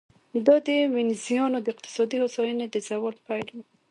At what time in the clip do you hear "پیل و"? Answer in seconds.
3.27-3.57